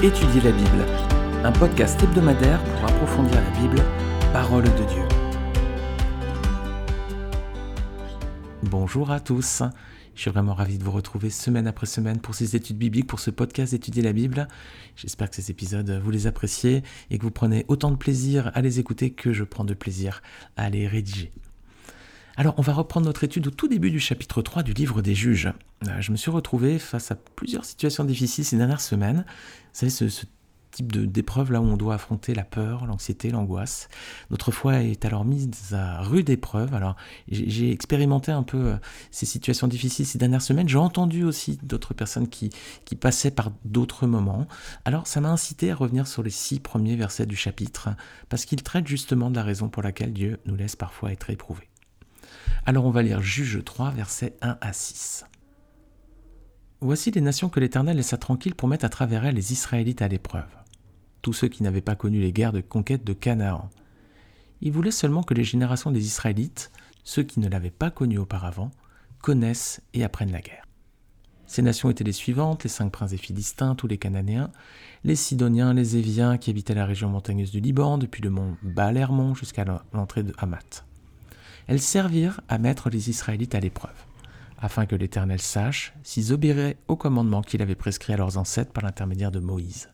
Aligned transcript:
Étudier 0.00 0.40
la 0.42 0.52
Bible, 0.52 0.86
un 1.42 1.50
podcast 1.50 2.00
hebdomadaire 2.00 2.62
pour 2.62 2.84
approfondir 2.84 3.34
la 3.34 3.50
Bible, 3.58 3.82
parole 4.32 4.62
de 4.62 4.84
Dieu. 4.84 5.02
Bonjour 8.62 9.10
à 9.10 9.18
tous, 9.18 9.64
je 10.14 10.20
suis 10.20 10.30
vraiment 10.30 10.54
ravi 10.54 10.78
de 10.78 10.84
vous 10.84 10.92
retrouver 10.92 11.30
semaine 11.30 11.66
après 11.66 11.86
semaine 11.86 12.20
pour 12.20 12.36
ces 12.36 12.54
études 12.54 12.78
bibliques, 12.78 13.08
pour 13.08 13.18
ce 13.18 13.32
podcast 13.32 13.72
Étudier 13.72 14.04
la 14.04 14.12
Bible. 14.12 14.46
J'espère 14.94 15.30
que 15.30 15.34
ces 15.34 15.50
épisodes, 15.50 15.90
vous 15.90 16.10
les 16.12 16.28
appréciez 16.28 16.84
et 17.10 17.18
que 17.18 17.24
vous 17.24 17.32
prenez 17.32 17.64
autant 17.66 17.90
de 17.90 17.96
plaisir 17.96 18.52
à 18.54 18.60
les 18.60 18.78
écouter 18.78 19.10
que 19.10 19.32
je 19.32 19.42
prends 19.42 19.64
de 19.64 19.74
plaisir 19.74 20.22
à 20.56 20.70
les 20.70 20.86
rédiger. 20.86 21.32
Alors, 22.38 22.54
on 22.56 22.62
va 22.62 22.72
reprendre 22.72 23.04
notre 23.04 23.24
étude 23.24 23.48
au 23.48 23.50
tout 23.50 23.66
début 23.66 23.90
du 23.90 23.98
chapitre 23.98 24.42
3 24.42 24.62
du 24.62 24.72
livre 24.72 25.02
des 25.02 25.16
juges. 25.16 25.52
Euh, 25.88 26.00
je 26.00 26.12
me 26.12 26.16
suis 26.16 26.30
retrouvé 26.30 26.78
face 26.78 27.10
à 27.10 27.16
plusieurs 27.16 27.64
situations 27.64 28.04
difficiles 28.04 28.44
ces 28.44 28.56
dernières 28.56 28.80
semaines. 28.80 29.24
Vous 29.26 29.72
savez, 29.72 29.90
ce, 29.90 30.24
type 30.70 31.10
d'épreuve 31.10 31.50
là 31.50 31.60
où 31.60 31.64
on 31.64 31.76
doit 31.76 31.94
affronter 31.94 32.36
la 32.36 32.44
peur, 32.44 32.86
l'anxiété, 32.86 33.30
l'angoisse. 33.30 33.88
Notre 34.30 34.52
foi 34.52 34.84
est 34.84 35.04
alors 35.04 35.24
mise 35.24 35.50
à 35.72 36.00
rude 36.02 36.30
épreuve. 36.30 36.74
Alors 36.74 36.94
j'ai 37.28 37.72
expérimenté 37.72 38.30
un 38.30 38.44
peu 38.44 38.58
euh, 38.58 38.76
ces 39.10 39.26
situations 39.26 39.66
difficiles 39.66 40.06
ces 40.06 40.18
dernières 40.18 40.42
semaines. 40.42 40.68
J'ai 40.68 40.78
entendu 40.78 41.24
aussi 41.24 41.58
d'autres 41.64 41.92
personnes 41.92 42.28
qui, 42.28 42.50
qui 42.84 42.94
passaient 42.94 43.32
par 43.32 43.50
d'autres 43.64 44.06
moments. 44.06 44.46
Alors 44.84 45.08
ça 45.08 45.20
m'a 45.20 45.30
incité 45.30 45.72
à 45.72 45.74
revenir 45.74 46.06
sur 46.06 46.22
les 46.22 46.30
six 46.30 46.60
premiers 46.60 46.94
versets 46.94 47.26
du 47.26 47.34
chapitre, 47.34 47.88
parce 48.28 48.44
qu'ils 48.44 48.62
traitent 48.62 48.86
justement 48.86 49.28
de 49.28 49.36
la 49.36 49.42
raison 49.42 49.68
pour 49.68 49.82
laquelle 49.82 50.12
Dieu 50.12 50.38
nous 50.46 50.54
laisse 50.54 50.76
parfois 50.76 51.10
être 51.10 51.30
éprouvés. 51.30 51.68
Alors 52.66 52.84
on 52.84 52.90
va 52.90 53.02
lire 53.02 53.22
Juge 53.22 53.62
3, 53.64 53.90
versets 53.90 54.36
1 54.42 54.58
à 54.60 54.72
6. 54.72 55.24
Voici 56.80 57.10
les 57.10 57.20
nations 57.20 57.48
que 57.48 57.58
l'Éternel 57.58 57.96
laissa 57.96 58.16
tranquilles 58.16 58.54
pour 58.54 58.68
mettre 58.68 58.84
à 58.84 58.88
travers 58.88 59.24
elles 59.24 59.34
les 59.34 59.52
Israélites 59.52 60.02
à 60.02 60.06
l'épreuve, 60.08 60.54
tous 61.22 61.32
ceux 61.32 61.48
qui 61.48 61.64
n'avaient 61.64 61.80
pas 61.80 61.96
connu 61.96 62.20
les 62.20 62.32
guerres 62.32 62.52
de 62.52 62.60
conquête 62.60 63.04
de 63.04 63.12
Canaan. 63.12 63.68
Il 64.60 64.72
voulait 64.72 64.92
seulement 64.92 65.22
que 65.22 65.34
les 65.34 65.44
générations 65.44 65.90
des 65.90 66.06
Israélites, 66.06 66.70
ceux 67.02 67.24
qui 67.24 67.40
ne 67.40 67.48
l'avaient 67.48 67.70
pas 67.70 67.90
connu 67.90 68.18
auparavant, 68.18 68.70
connaissent 69.22 69.80
et 69.92 70.04
apprennent 70.04 70.30
la 70.30 70.40
guerre. 70.40 70.66
Ces 71.46 71.62
nations 71.62 71.90
étaient 71.90 72.04
les 72.04 72.12
suivantes, 72.12 72.62
les 72.62 72.68
cinq 72.68 72.92
princes 72.92 73.10
des 73.10 73.16
Philistins, 73.16 73.74
tous 73.74 73.88
les 73.88 73.98
Cananéens, 73.98 74.50
les 75.02 75.16
Sidoniens, 75.16 75.72
les 75.72 75.96
Éviens 75.96 76.36
qui 76.36 76.50
habitaient 76.50 76.74
la 76.74 76.84
région 76.84 77.08
montagneuse 77.08 77.50
du 77.50 77.60
Liban, 77.60 77.96
depuis 77.96 78.22
le 78.22 78.30
mont 78.30 78.56
baal 78.62 79.08
jusqu'à 79.34 79.64
l'entrée 79.92 80.22
de 80.22 80.34
Hamath 80.38 80.84
elles 81.68 81.80
servirent 81.80 82.40
à 82.48 82.58
mettre 82.58 82.90
les 82.90 83.10
Israélites 83.10 83.54
à 83.54 83.60
l'épreuve, 83.60 84.04
afin 84.58 84.86
que 84.86 84.96
l'Éternel 84.96 85.40
sache 85.40 85.92
s'ils 86.02 86.32
obéiraient 86.32 86.78
au 86.88 86.96
commandement 86.96 87.42
qu'il 87.42 87.62
avait 87.62 87.74
prescrit 87.74 88.14
à 88.14 88.16
leurs 88.16 88.38
ancêtres 88.38 88.72
par 88.72 88.84
l'intermédiaire 88.84 89.30
de 89.30 89.38
Moïse. 89.38 89.90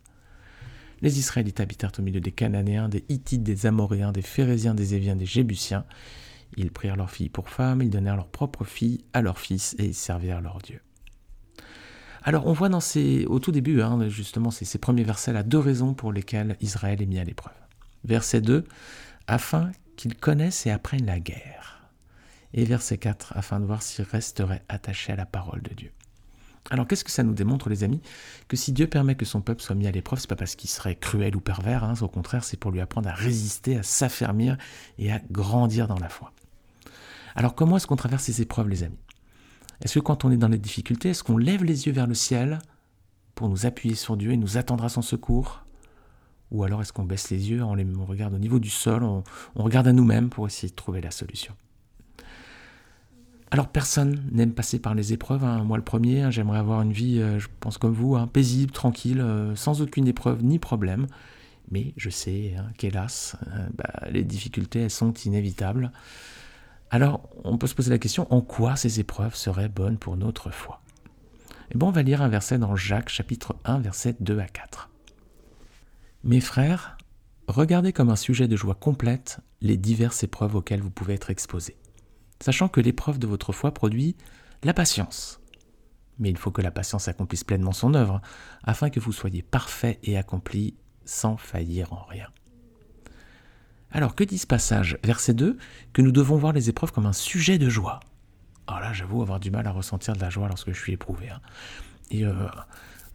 Les 1.02 1.18
Israélites 1.18 1.60
habitèrent 1.60 1.92
au 1.98 2.02
milieu 2.02 2.20
des 2.20 2.32
Cananéens, 2.32 2.88
des 2.88 3.04
Hittites, 3.08 3.42
des 3.42 3.66
Amoréens, 3.66 4.12
des 4.12 4.22
Phérésiens, 4.22 4.74
des 4.74 4.94
Éviens, 4.94 5.16
des 5.16 5.26
Jébusiens. 5.26 5.84
Ils 6.56 6.70
prirent 6.70 6.96
leurs 6.96 7.10
filles 7.10 7.28
pour 7.28 7.50
femmes, 7.50 7.82
ils 7.82 7.90
donnèrent 7.90 8.16
leurs 8.16 8.28
propres 8.28 8.64
filles 8.64 9.04
à 9.12 9.20
leurs 9.20 9.38
fils 9.38 9.74
et 9.78 9.86
ils 9.86 9.94
servirent 9.94 10.40
leur 10.40 10.58
Dieu. 10.58 10.80
Alors 12.22 12.46
on 12.46 12.52
voit 12.52 12.68
dans 12.68 12.80
ces, 12.80 13.26
au 13.26 13.40
tout 13.40 13.52
début, 13.52 13.82
hein, 13.82 14.08
justement, 14.08 14.50
ces, 14.50 14.78
premiers 14.78 15.02
versets 15.02 15.32
là, 15.32 15.42
deux 15.42 15.58
raisons 15.58 15.92
pour 15.92 16.12
lesquelles 16.12 16.56
Israël 16.60 17.02
est 17.02 17.06
mis 17.06 17.18
à 17.18 17.24
l'épreuve. 17.24 17.52
Verset 18.04 18.40
2, 18.40 18.64
afin 19.26 19.72
qu'ils 19.96 20.16
connaissent 20.16 20.66
et 20.66 20.70
apprennent 20.70 21.06
la 21.06 21.20
guerre. 21.20 21.88
Et 22.52 22.64
verset 22.64 22.98
4, 22.98 23.36
afin 23.36 23.60
de 23.60 23.64
voir 23.64 23.82
s'ils 23.82 24.04
resteraient 24.04 24.62
attachés 24.68 25.12
à 25.12 25.16
la 25.16 25.26
parole 25.26 25.62
de 25.62 25.74
Dieu. 25.74 25.92
Alors 26.70 26.86
qu'est-ce 26.86 27.04
que 27.04 27.10
ça 27.10 27.22
nous 27.22 27.34
démontre, 27.34 27.68
les 27.68 27.84
amis? 27.84 28.00
Que 28.48 28.56
si 28.56 28.72
Dieu 28.72 28.86
permet 28.86 29.16
que 29.16 29.24
son 29.24 29.40
peuple 29.40 29.60
soit 29.60 29.74
mis 29.74 29.86
à 29.86 29.90
l'épreuve, 29.90 30.18
c'est 30.20 30.28
pas 30.28 30.36
parce 30.36 30.54
qu'il 30.54 30.70
serait 30.70 30.96
cruel 30.96 31.36
ou 31.36 31.40
pervers, 31.40 31.84
hein, 31.84 31.94
au 32.00 32.08
contraire, 32.08 32.44
c'est 32.44 32.56
pour 32.56 32.70
lui 32.70 32.80
apprendre 32.80 33.08
à 33.08 33.12
résister, 33.12 33.76
à 33.76 33.82
s'affermir 33.82 34.56
et 34.98 35.12
à 35.12 35.20
grandir 35.30 35.88
dans 35.88 35.98
la 35.98 36.08
foi. 36.08 36.32
Alors 37.34 37.54
comment 37.54 37.76
est-ce 37.76 37.86
qu'on 37.86 37.96
traverse 37.96 38.24
ces 38.24 38.40
épreuves, 38.40 38.68
les 38.68 38.82
amis? 38.82 38.98
Est-ce 39.82 39.94
que 39.94 40.00
quand 40.00 40.24
on 40.24 40.30
est 40.30 40.36
dans 40.36 40.48
les 40.48 40.58
difficultés, 40.58 41.10
est-ce 41.10 41.24
qu'on 41.24 41.36
lève 41.36 41.64
les 41.64 41.86
yeux 41.86 41.92
vers 41.92 42.06
le 42.06 42.14
ciel 42.14 42.60
pour 43.34 43.48
nous 43.48 43.66
appuyer 43.66 43.94
sur 43.94 44.16
Dieu 44.16 44.32
et 44.32 44.36
nous 44.36 44.56
attendre 44.56 44.84
à 44.84 44.88
son 44.88 45.02
secours? 45.02 45.63
Ou 46.50 46.64
alors 46.64 46.80
est-ce 46.82 46.92
qu'on 46.92 47.04
baisse 47.04 47.30
les 47.30 47.50
yeux, 47.50 47.62
on, 47.62 47.74
les, 47.74 47.86
regarde 48.06 48.34
au 48.34 48.38
niveau 48.38 48.58
du 48.58 48.70
sol, 48.70 49.02
on, 49.02 49.22
regarde 49.56 49.88
à 49.88 49.92
nous-mêmes 49.92 50.28
pour 50.28 50.46
essayer 50.46 50.68
de 50.68 50.74
trouver 50.74 51.00
la 51.00 51.10
solution 51.10 51.54
alors 53.50 53.68
personne 53.68 54.20
n'aime 54.32 54.52
passer 54.52 54.80
par 54.80 54.96
les 54.96 55.12
épreuves, 55.12 55.44
hein. 55.44 55.62
moi 55.62 55.76
le 55.76 55.84
premier, 55.84 56.22
hein, 56.22 56.30
j'aimerais 56.32 56.58
avoir 56.58 56.82
une 56.82 56.92
vie, 56.92 57.20
euh, 57.20 57.38
je 57.38 57.46
pense 57.60 57.78
comme 57.78 57.92
vous, 57.92 58.16
hein, 58.16 58.26
paisible, 58.26 58.72
tranquille, 58.72 59.20
euh, 59.20 59.54
sans 59.54 59.80
aucune 59.80 60.08
épreuve 60.08 60.42
ni 60.42 60.58
problème. 60.58 61.06
Mais 61.70 61.92
je 61.96 62.10
sais 62.10 62.56
qu'hélas, 62.78 63.36
euh, 63.46 63.68
bah, 63.76 64.08
les 64.10 64.24
difficultés, 64.24 64.80
elles 64.80 64.90
sont 64.90 65.12
inévitables. 65.12 65.92
Alors 66.90 67.28
on 67.44 67.56
peut 67.56 67.68
se 67.68 67.76
poser 67.76 67.90
la 67.90 67.98
question, 67.98 68.26
en 68.32 68.40
quoi 68.40 68.74
ces 68.74 68.98
épreuves 68.98 69.36
seraient 69.36 69.68
bonnes 69.68 69.98
pour 69.98 70.16
notre 70.16 70.50
foi? 70.50 70.80
Eh 71.72 71.82
on 71.82 71.90
va 71.90 72.02
lire 72.02 72.22
un 72.22 72.28
verset 72.28 72.58
dans 72.58 72.76
Jacques 72.76 73.08
chapitre 73.08 73.56
1, 73.64 73.78
verset 73.78 74.16
2 74.20 74.38
à 74.38 74.46
4. 74.46 74.90
Mes 76.24 76.40
frères, 76.40 76.96
regardez 77.48 77.92
comme 77.92 78.08
un 78.08 78.16
sujet 78.16 78.48
de 78.48 78.56
joie 78.56 78.74
complète 78.74 79.40
les 79.60 79.76
diverses 79.76 80.22
épreuves 80.22 80.54
auxquelles 80.54 80.80
vous 80.80 80.90
pouvez 80.90 81.12
être 81.12 81.28
exposés, 81.28 81.76
sachant 82.40 82.68
que 82.68 82.80
l'épreuve 82.80 83.18
de 83.18 83.26
votre 83.26 83.52
foi 83.52 83.74
produit 83.74 84.16
la 84.62 84.72
patience. 84.72 85.42
Mais 86.18 86.30
il 86.30 86.38
faut 86.38 86.50
que 86.50 86.62
la 86.62 86.70
patience 86.70 87.08
accomplisse 87.08 87.44
pleinement 87.44 87.72
son 87.72 87.92
œuvre, 87.92 88.22
afin 88.62 88.88
que 88.88 89.00
vous 89.00 89.12
soyez 89.12 89.42
parfait 89.42 89.98
et 90.02 90.16
accompli 90.16 90.78
sans 91.04 91.36
faillir 91.36 91.92
en 91.92 92.04
rien. 92.04 92.28
Alors, 93.90 94.14
que 94.14 94.24
dit 94.24 94.38
ce 94.38 94.46
passage 94.46 94.96
Verset 95.04 95.34
2, 95.34 95.58
que 95.92 96.00
nous 96.00 96.10
devons 96.10 96.38
voir 96.38 96.54
les 96.54 96.70
épreuves 96.70 96.92
comme 96.92 97.04
un 97.04 97.12
sujet 97.12 97.58
de 97.58 97.68
joie? 97.68 98.00
Alors 98.66 98.80
là, 98.80 98.94
j'avoue 98.94 99.20
avoir 99.20 99.40
du 99.40 99.50
mal 99.50 99.66
à 99.66 99.72
ressentir 99.72 100.14
de 100.14 100.20
la 100.20 100.30
joie 100.30 100.48
lorsque 100.48 100.72
je 100.72 100.80
suis 100.80 100.94
éprouvé. 100.94 101.28
Hein. 101.28 101.40
Euh, 102.14 102.48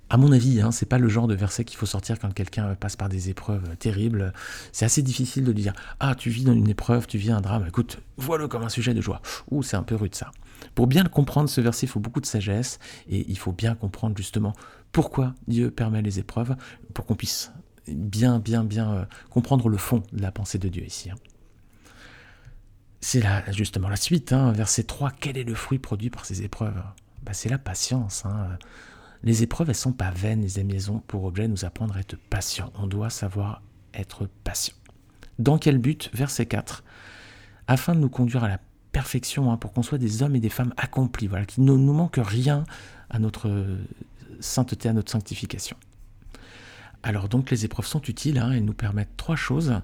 à 0.09 0.17
mon 0.17 0.31
avis, 0.31 0.59
hein, 0.61 0.71
c'est 0.71 0.87
pas 0.87 0.97
le 0.97 1.07
genre 1.07 1.27
de 1.27 1.35
verset 1.35 1.63
qu'il 1.65 1.77
faut 1.77 1.85
sortir 1.85 2.17
quand 2.19 2.33
quelqu'un 2.33 2.73
passe 2.75 2.95
par 2.95 3.09
des 3.09 3.29
épreuves 3.29 3.75
terribles. 3.77 4.33
C'est 4.71 4.85
assez 4.85 5.03
difficile 5.03 5.43
de 5.43 5.51
lui 5.51 5.61
dire 5.61 5.73
Ah, 5.99 6.15
tu 6.15 6.29
vis 6.29 6.43
dans 6.43 6.53
une 6.53 6.69
épreuve, 6.69 7.05
tu 7.05 7.17
vis 7.17 7.31
un 7.31 7.41
drame, 7.41 7.65
écoute, 7.67 7.99
vois-le 8.17 8.47
comme 8.47 8.63
un 8.63 8.69
sujet 8.69 8.93
de 8.93 9.01
joie. 9.01 9.21
Ouh, 9.51 9.61
c'est 9.61 9.77
un 9.77 9.83
peu 9.83 9.95
rude 9.95 10.15
ça. 10.15 10.31
Pour 10.75 10.87
bien 10.87 11.03
le 11.03 11.09
comprendre, 11.09 11.49
ce 11.49 11.61
verset, 11.61 11.85
il 11.85 11.89
faut 11.89 11.99
beaucoup 11.99 12.21
de 12.21 12.25
sagesse 12.25 12.79
et 13.07 13.25
il 13.29 13.37
faut 13.37 13.51
bien 13.51 13.75
comprendre 13.75 14.17
justement 14.17 14.53
pourquoi 14.91 15.35
Dieu 15.47 15.71
permet 15.71 16.01
les 16.01 16.19
épreuves 16.19 16.55
pour 16.93 17.05
qu'on 17.05 17.15
puisse 17.15 17.51
bien, 17.87 18.39
bien, 18.39 18.63
bien 18.63 18.91
euh, 18.91 19.05
comprendre 19.29 19.69
le 19.69 19.77
fond 19.77 20.03
de 20.11 20.21
la 20.21 20.31
pensée 20.31 20.57
de 20.57 20.69
Dieu 20.69 20.83
ici. 20.83 21.11
Hein. 21.11 21.15
C'est 23.01 23.21
là 23.21 23.49
justement 23.51 23.89
la 23.89 23.95
suite, 23.95 24.33
hein, 24.33 24.51
verset 24.51 24.83
3. 24.83 25.11
Quel 25.19 25.37
est 25.37 25.43
le 25.43 25.55
fruit 25.55 25.79
produit 25.79 26.09
par 26.09 26.25
ces 26.25 26.41
épreuves? 26.43 26.81
Bah, 27.23 27.33
C'est 27.33 27.49
la 27.49 27.57
patience. 27.57 28.25
Hein. 28.25 28.57
Les 29.24 29.44
épreuves, 29.44 29.69
elles 29.69 29.75
sont 29.75 29.91
pas 29.91 30.12
vaines, 30.12 30.41
les 30.41 30.59
amis, 30.59 30.75
elles 30.75 30.91
ont 30.91 31.00
pour 31.00 31.25
objet 31.25 31.44
de 31.44 31.52
nous 31.52 31.66
apprendre 31.66 31.96
à 31.96 32.00
être 32.00 32.18
patient. 32.30 32.72
On 32.75 32.88
doit 32.88 33.09
savoir 33.09 33.62
être 33.94 34.30
patient. 34.44 34.75
Dans 35.40 35.57
quel 35.57 35.78
but? 35.78 36.09
Verset 36.13 36.46
4. 36.46 36.84
Afin 37.68 37.96
de 37.96 38.00
nous 38.00 38.09
conduire 38.09 38.44
à 38.44 38.47
la 38.47 38.59
perfection, 38.91 39.52
hein, 39.52 39.57
pour 39.57 39.74
qu'on 39.74 39.84
soit 39.84 39.97
des 39.97 40.24
hommes 40.24 40.35
et 40.35 40.40
des 40.40 40.50
femmes 40.50 40.74
accomplis, 40.78 41.28
voilà, 41.28 41.46
qu'il 41.46 41.63
ne 41.63 41.74
nous 41.74 41.94
manque 41.94 42.19
rien 42.22 42.63
à 43.09 43.19
notre 43.19 43.78
sainteté, 44.40 44.90
à 44.90 44.94
notre 44.94 45.12
sanctification. 45.12 45.78
Alors 47.03 47.30
donc 47.30 47.51
les 47.51 47.66
épreuves 47.66 47.86
sont 47.86 48.01
utiles, 48.01 48.40
hein, 48.40 48.51
elles 48.51 48.66
nous 48.66 48.74
permettent 48.74 49.16
trois 49.16 49.36
choses, 49.36 49.81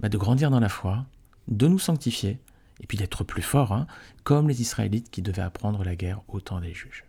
bah, 0.00 0.08
de 0.08 0.18
grandir 0.18 0.50
dans 0.50 0.60
la 0.60 0.68
foi, 0.68 1.06
de 1.48 1.66
nous 1.66 1.78
sanctifier, 1.78 2.38
et 2.80 2.86
puis 2.86 2.98
d'être 2.98 3.24
plus 3.24 3.42
forts, 3.42 3.72
hein, 3.72 3.86
comme 4.24 4.48
les 4.48 4.60
Israélites 4.60 5.10
qui 5.10 5.22
devaient 5.22 5.42
apprendre 5.42 5.84
la 5.84 5.96
guerre 5.96 6.22
au 6.28 6.40
temps 6.40 6.60
des 6.60 6.74
juges. 6.74 7.04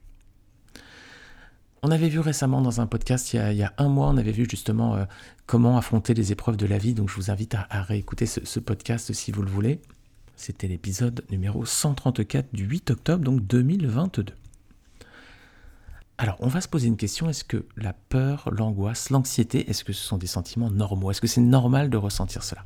On 1.85 1.91
avait 1.91 2.07
vu 2.07 2.19
récemment 2.19 2.61
dans 2.61 2.79
un 2.79 2.87
podcast, 2.87 3.33
il 3.33 3.55
y 3.55 3.61
a, 3.61 3.73
un 3.77 3.89
mois, 3.89 4.07
on 4.07 4.15
avait 4.15 4.31
vu 4.31 4.47
justement 4.49 4.95
euh, 4.95 5.03
comment 5.45 5.77
affronter 5.77 6.13
les 6.13 6.31
épreuves 6.31 6.55
de 6.55 6.65
la 6.65 6.77
vie, 6.77 6.93
donc 6.93 7.09
je 7.09 7.15
vous 7.15 7.29
invite 7.29 7.55
à, 7.55 7.81
réécouter 7.81 8.25
ce, 8.25 8.59
podcast 8.61 9.11
si 9.11 9.33
vous 9.33 9.41
le 9.41 9.49
voulez. 9.49 9.81
C'était 10.37 10.69
l'épisode 10.69 11.25
numéro 11.29 11.65
134 11.65 12.55
du 12.55 12.63
8 12.63 12.91
octobre, 12.91 13.25
donc 13.25 13.45
2022. 13.45 14.27
Alors, 16.17 16.37
on 16.39 16.47
va 16.47 16.61
se 16.61 16.69
poser 16.69 16.87
une 16.87 16.95
question, 16.95 17.27
est-ce 17.27 17.43
que 17.43 17.65
la 17.75 17.91
peur, 17.91 18.49
l'angoisse, 18.49 19.09
l'anxiété, 19.09 19.69
est-ce 19.69 19.83
que 19.83 19.91
ce 19.91 20.07
sont 20.07 20.17
des 20.17 20.27
sentiments 20.27 20.69
normaux? 20.69 21.11
Est-ce 21.11 21.19
que 21.19 21.27
c'est 21.27 21.41
normal 21.41 21.89
de 21.89 21.97
ressentir 21.97 22.43
cela? 22.43 22.63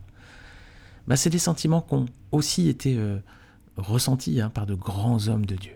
Bah, 1.07 1.15
C'est 1.15 1.31
des 1.31 1.39
sentiments 1.39 1.81
qui 1.81 1.95
ont 1.95 2.05
aussi 2.31 2.69
été 2.69 2.95
euh, 2.95 3.17
ressentis 3.77 4.41
hein, 4.41 4.51
par 4.51 4.67
de 4.67 4.75
grands 4.75 5.27
hommes 5.27 5.47
de 5.47 5.55
Dieu. 5.55 5.73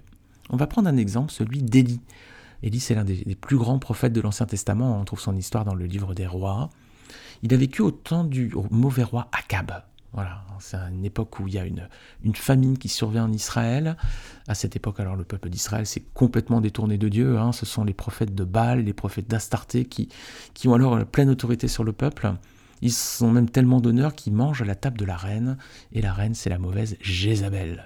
On 0.51 0.57
va 0.57 0.67
prendre 0.67 0.88
un 0.88 0.97
exemple, 0.97 1.31
celui 1.31 1.63
d'Élie. 1.63 2.01
Élie, 2.63 2.80
c'est 2.80 2.96
l'un 2.96 3.04
des, 3.04 3.36
plus 3.40 3.58
grands 3.58 3.80
prophètes 3.80 4.13
de 4.13 4.22
l'Ancien 4.22 4.46
Testament. 4.46 5.00
On 5.00 5.06
trouve 5.06 5.19
son 5.19 5.36
histoire 5.36 5.66
dans 5.66 5.75
le 5.75 5.86
livre 5.86 6.13
des 6.13 6.28
rois. 6.28 6.69
Il 7.44 7.54
a 7.54 7.58
vécu 7.58 7.81
au 7.81 7.92
temps 7.92 8.24
du 8.24 8.54
mauvais 8.69 9.04
roi 9.04 9.28
Akab. 9.31 9.84
Voilà, 10.13 10.44
c'est 10.60 10.75
une 10.75 11.06
époque 11.06 11.40
où 11.40 11.48
il 11.48 11.54
y 11.54 11.58
a 11.58 11.66
une, 11.66 11.88
famine 12.36 12.78
qui 12.78 12.90
survient 12.90 13.25
en 13.25 13.31
Israël. 13.31 13.96
À 14.48 14.56
cette 14.56 14.75
époque, 14.75 15.00
alors 15.00 15.16
le 15.16 15.24
peuple 15.24 15.50
d'Israël 15.50 15.86
s'est 15.86 16.04
complètement 16.13 16.60
détourné 16.60 16.98
de 16.98 17.08
Dieu. 17.08 17.40
Hein. 17.40 17.54
Ce 17.54 17.66
sont 17.66 17.86
les 17.86 17.94
prophètes 17.94 18.36
de 18.36 18.44
Baal, 18.44 18.84
les 18.84 18.94
prophètes 18.94 19.30
d'Astarté 19.30 19.86
qui, 19.86 20.10
qui 20.54 20.68
ont 20.68 20.74
alors 20.74 21.06
pleine 21.06 21.30
autorité 21.30 21.69
sur 21.69 21.86
le 21.86 21.94
peuple. 21.94 22.34
Ils 22.81 22.92
sont 22.92 23.31
même 23.31 23.50
tellement 23.50 23.80
d'honneur 23.80 24.13
qu'ils 24.13 24.34
mangent 24.34 24.62
à 24.62 24.66
la 24.66 24.75
table 24.75 24.98
de 24.98 25.06
la 25.06 25.16
reine. 25.16 25.58
Et 25.94 26.02
la 26.02 26.13
reine, 26.13 26.34
c'est 26.36 26.50
la 26.50 26.58
mauvaise 26.58 26.98
Jézabel. 27.00 27.86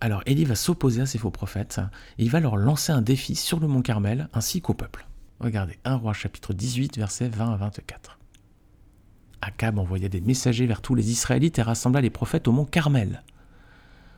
Alors 0.00 0.22
Élie 0.26 0.44
va 0.44 0.54
s'opposer 0.54 1.02
à 1.02 1.06
ces 1.06 1.18
faux 1.18 1.30
prophètes 1.30 1.80
et 2.18 2.24
il 2.24 2.30
va 2.30 2.40
leur 2.40 2.56
lancer 2.56 2.92
un 2.92 3.02
défi 3.02 3.34
sur 3.34 3.60
le 3.60 3.68
mont 3.68 3.82
Carmel 3.82 4.28
ainsi 4.32 4.60
qu'au 4.60 4.74
peuple. 4.74 5.06
Regardez, 5.40 5.78
1 5.84 5.96
roi 5.96 6.12
chapitre 6.12 6.52
18, 6.52 6.98
versets 6.98 7.28
20 7.28 7.52
à 7.52 7.56
24. 7.56 8.18
Akab 9.40 9.78
envoya 9.78 10.08
des 10.08 10.20
messagers 10.20 10.66
vers 10.66 10.80
tous 10.80 10.94
les 10.94 11.10
Israélites 11.10 11.58
et 11.58 11.62
rassembla 11.62 12.00
les 12.00 12.10
prophètes 12.10 12.48
au 12.48 12.52
mont 12.52 12.64
Carmel. 12.64 13.22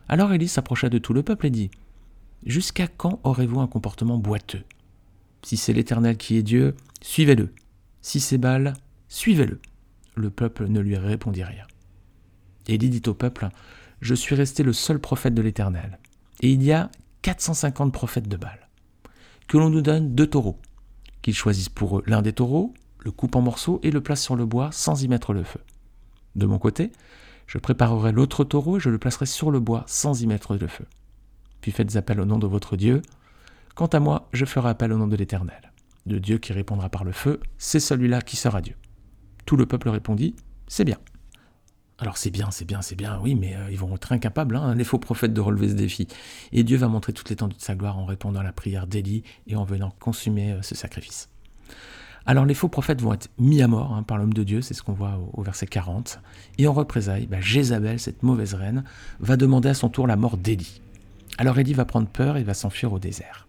Alors 0.08 0.32
Élie 0.32 0.48
s'approcha 0.48 0.88
de 0.88 0.98
tout 0.98 1.12
le 1.12 1.22
peuple 1.22 1.46
et 1.46 1.50
dit 1.50 1.70
Jusqu'à 2.44 2.86
quand 2.86 3.18
aurez-vous 3.24 3.60
un 3.60 3.66
comportement 3.66 4.18
boiteux? 4.18 4.62
Si 5.42 5.56
c'est 5.56 5.72
l'Éternel 5.72 6.16
qui 6.16 6.36
est 6.36 6.42
Dieu, 6.42 6.74
suivez-le. 7.00 7.52
Si 8.02 8.20
c'est 8.20 8.38
Baal, 8.38 8.74
suivez-le. 9.08 9.60
Le 10.14 10.30
peuple 10.30 10.68
ne 10.68 10.80
lui 10.80 10.96
répondit 10.96 11.44
rien. 11.44 11.66
Élie 12.68 12.90
dit 12.90 13.02
au 13.08 13.14
peuple 13.14 13.48
Je 14.00 14.14
suis 14.14 14.34
resté 14.34 14.62
le 14.62 14.72
seul 14.72 14.98
prophète 14.98 15.34
de 15.34 15.42
l'Éternel, 15.42 15.98
et 16.40 16.50
il 16.50 16.62
y 16.62 16.72
a 16.72 16.90
450 17.22 17.92
prophètes 17.92 18.28
de 18.28 18.36
Baal. 18.36 18.68
Que 19.48 19.58
l'on 19.58 19.70
nous 19.70 19.82
donne 19.82 20.14
deux 20.14 20.26
taureaux, 20.26 20.60
qu'ils 21.22 21.34
choisissent 21.34 21.68
pour 21.68 21.98
eux 21.98 22.02
l'un 22.06 22.22
des 22.22 22.32
taureaux 22.32 22.74
le 23.06 23.12
coupe 23.12 23.36
en 23.36 23.40
morceaux 23.40 23.78
et 23.84 23.92
le 23.92 24.00
place 24.00 24.20
sur 24.20 24.34
le 24.34 24.46
bois 24.46 24.70
sans 24.72 25.04
y 25.04 25.06
mettre 25.06 25.32
le 25.32 25.44
feu. 25.44 25.60
De 26.34 26.44
mon 26.44 26.58
côté, 26.58 26.90
je 27.46 27.56
préparerai 27.56 28.10
l'autre 28.10 28.42
taureau 28.42 28.78
et 28.78 28.80
je 28.80 28.90
le 28.90 28.98
placerai 28.98 29.26
sur 29.26 29.52
le 29.52 29.60
bois 29.60 29.84
sans 29.86 30.22
y 30.22 30.26
mettre 30.26 30.56
le 30.56 30.66
feu. 30.66 30.86
Puis 31.60 31.70
faites 31.70 31.94
appel 31.94 32.20
au 32.20 32.24
nom 32.24 32.40
de 32.40 32.48
votre 32.48 32.76
Dieu. 32.76 33.02
Quant 33.76 33.86
à 33.86 34.00
moi, 34.00 34.28
je 34.32 34.44
ferai 34.44 34.70
appel 34.70 34.92
au 34.92 34.98
nom 34.98 35.06
de 35.06 35.14
l'Éternel. 35.14 35.72
De 36.04 36.18
Dieu 36.18 36.38
qui 36.38 36.52
répondra 36.52 36.88
par 36.88 37.04
le 37.04 37.12
feu, 37.12 37.38
c'est 37.58 37.78
celui-là 37.78 38.22
qui 38.22 38.34
sera 38.34 38.60
Dieu. 38.60 38.74
Tout 39.44 39.56
le 39.56 39.66
peuple 39.66 39.88
répondit, 39.88 40.34
c'est 40.66 40.84
bien. 40.84 40.98
Alors 41.98 42.18
c'est 42.18 42.30
bien, 42.30 42.50
c'est 42.50 42.66
bien, 42.66 42.82
c'est 42.82 42.94
bien, 42.94 43.18
oui, 43.22 43.34
mais 43.34 43.56
euh, 43.56 43.70
ils 43.70 43.78
vont 43.78 43.94
être 43.94 44.12
incapables, 44.12 44.56
hein, 44.56 44.74
les 44.74 44.84
faux 44.84 44.98
prophètes, 44.98 45.32
de 45.32 45.40
relever 45.40 45.70
ce 45.70 45.74
défi. 45.74 46.06
Et 46.52 46.62
Dieu 46.62 46.76
va 46.76 46.88
montrer 46.88 47.14
toute 47.14 47.30
l'étendue 47.30 47.56
de 47.56 47.62
sa 47.62 47.74
gloire 47.74 47.98
en 47.98 48.04
répondant 48.04 48.40
à 48.40 48.42
la 48.42 48.52
prière 48.52 48.86
d'Élie 48.86 49.22
et 49.46 49.56
en 49.56 49.64
venant 49.64 49.94
consumer 49.98 50.52
euh, 50.52 50.62
ce 50.62 50.74
sacrifice. 50.74 51.30
Alors 52.26 52.44
les 52.44 52.54
faux 52.54 52.68
prophètes 52.68 53.00
vont 53.00 53.14
être 53.14 53.28
mis 53.38 53.62
à 53.62 53.68
mort 53.68 53.94
hein, 53.94 54.02
par 54.02 54.18
l'homme 54.18 54.34
de 54.34 54.42
Dieu, 54.42 54.60
c'est 54.60 54.74
ce 54.74 54.82
qu'on 54.82 54.92
voit 54.92 55.18
au, 55.32 55.42
verset 55.42 55.66
40. 55.66 56.20
Et 56.58 56.66
en 56.66 56.72
représailles, 56.72 57.26
bah, 57.26 57.40
Jézabel, 57.40 58.00
cette 58.00 58.22
mauvaise 58.22 58.54
reine, 58.54 58.84
va 59.20 59.36
demander 59.36 59.68
à 59.68 59.74
son 59.74 59.88
tour 59.88 60.06
la 60.06 60.16
mort 60.16 60.36
d'Élie. 60.36 60.82
Alors 61.38 61.58
Élie 61.58 61.72
va 61.72 61.84
prendre 61.84 62.08
peur 62.08 62.36
et 62.36 62.42
va 62.42 62.52
s'enfuir 62.52 62.92
au 62.92 62.98
désert. 62.98 63.46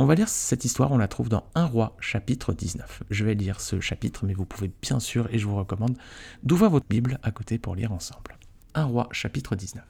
On 0.00 0.06
va 0.06 0.14
lire 0.14 0.28
cette 0.28 0.64
histoire, 0.64 0.92
on 0.92 0.96
la 0.96 1.08
trouve 1.08 1.28
dans 1.28 1.42
1 1.56 1.64
roi 1.66 1.96
chapitre 1.98 2.52
19. 2.52 3.02
Je 3.10 3.24
vais 3.24 3.34
lire 3.34 3.60
ce 3.60 3.80
chapitre, 3.80 4.24
mais 4.24 4.32
vous 4.32 4.44
pouvez 4.44 4.70
bien 4.80 5.00
sûr, 5.00 5.28
et 5.34 5.40
je 5.40 5.46
vous 5.48 5.56
recommande, 5.56 5.98
d'ouvrir 6.44 6.70
votre 6.70 6.86
Bible 6.88 7.18
à 7.24 7.32
côté 7.32 7.58
pour 7.58 7.74
lire 7.74 7.90
ensemble. 7.90 8.38
1 8.74 8.84
roi 8.84 9.08
chapitre 9.10 9.56
19. 9.56 9.82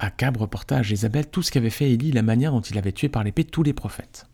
Akab 0.00 0.36
reporta 0.36 0.78
à 0.78 0.82
Jézabel 0.82 1.28
tout 1.28 1.44
ce 1.44 1.52
qu'avait 1.52 1.70
fait 1.70 1.92
Élie, 1.92 2.10
la 2.10 2.22
manière 2.22 2.50
dont 2.50 2.60
il 2.60 2.76
avait 2.76 2.90
tué 2.90 3.08
par 3.08 3.22
l'épée 3.22 3.44
tous 3.44 3.62
les 3.62 3.72
prophètes. 3.72 4.26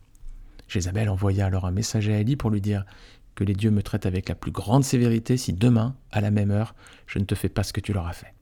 Jézabel 0.66 1.10
envoya 1.10 1.44
alors 1.44 1.66
un 1.66 1.70
messager 1.70 2.14
à 2.14 2.20
Élie 2.20 2.36
pour 2.36 2.48
lui 2.48 2.62
dire 2.62 2.86
Que 3.34 3.44
les 3.44 3.52
dieux 3.52 3.70
me 3.70 3.82
traitent 3.82 4.06
avec 4.06 4.30
la 4.30 4.34
plus 4.34 4.50
grande 4.50 4.82
sévérité 4.82 5.36
si 5.36 5.52
demain, 5.52 5.94
à 6.10 6.22
la 6.22 6.30
même 6.30 6.50
heure, 6.50 6.74
je 7.06 7.18
ne 7.18 7.24
te 7.24 7.34
fais 7.34 7.50
pas 7.50 7.64
ce 7.64 7.74
que 7.74 7.82
tu 7.82 7.92
leur 7.92 8.06
as 8.06 8.14
fait. 8.14 8.32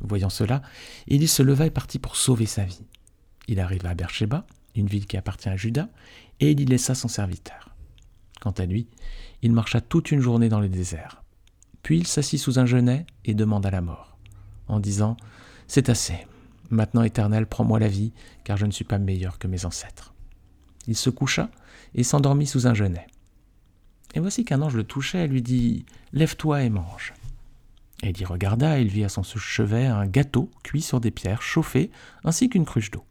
Voyant 0.00 0.30
cela, 0.30 0.62
Élie 1.08 1.26
se 1.26 1.42
leva 1.42 1.66
et 1.66 1.70
partit 1.70 1.98
pour 1.98 2.14
sauver 2.14 2.46
sa 2.46 2.62
vie. 2.62 2.84
Il 3.48 3.58
arriva 3.58 3.88
à 3.88 3.94
Beersheba, 3.94 4.46
une 4.74 4.86
ville 4.86 5.06
qui 5.06 5.16
appartient 5.16 5.48
à 5.48 5.56
Juda, 5.56 5.88
et 6.40 6.50
il 6.50 6.60
y 6.60 6.64
laissa 6.64 6.94
son 6.94 7.08
serviteur. 7.08 7.70
Quant 8.40 8.52
à 8.52 8.66
lui, 8.66 8.86
il 9.42 9.52
marcha 9.52 9.80
toute 9.80 10.10
une 10.10 10.20
journée 10.20 10.48
dans 10.48 10.60
le 10.60 10.68
désert. 10.68 11.22
Puis 11.82 11.98
il 11.98 12.06
s'assit 12.06 12.40
sous 12.40 12.58
un 12.58 12.66
genêt 12.66 13.06
et 13.24 13.34
demanda 13.34 13.70
la 13.70 13.80
mort, 13.80 14.16
en 14.68 14.80
disant 14.80 15.16
C'est 15.68 15.88
assez. 15.88 16.26
Maintenant, 16.70 17.02
Éternel, 17.02 17.46
prends-moi 17.46 17.78
la 17.78 17.88
vie, 17.88 18.12
car 18.42 18.56
je 18.56 18.66
ne 18.66 18.70
suis 18.70 18.84
pas 18.84 18.98
meilleur 18.98 19.38
que 19.38 19.46
mes 19.46 19.64
ancêtres. 19.64 20.14
Il 20.86 20.96
se 20.96 21.10
coucha 21.10 21.50
et 21.94 22.02
s'endormit 22.02 22.46
sous 22.46 22.66
un 22.66 22.74
genêt. 22.74 23.06
Et 24.14 24.20
voici 24.20 24.44
qu'un 24.44 24.62
ange 24.62 24.76
le 24.76 24.84
touchait 24.84 25.24
et 25.24 25.28
lui 25.28 25.42
dit 25.42 25.84
Lève-toi 26.12 26.62
et 26.62 26.70
mange. 26.70 27.14
Et 28.02 28.10
il 28.10 28.20
y 28.20 28.24
regarda 28.24 28.78
et 28.78 28.82
il 28.82 28.88
vit 28.88 29.04
à 29.04 29.08
son 29.08 29.22
chevet 29.22 29.86
un 29.86 30.06
gâteau 30.06 30.50
cuit 30.62 30.82
sur 30.82 31.00
des 31.00 31.10
pierres 31.10 31.42
chauffées 31.42 31.90
ainsi 32.24 32.48
qu'une 32.48 32.64
cruche 32.64 32.90
d'eau. 32.90 33.04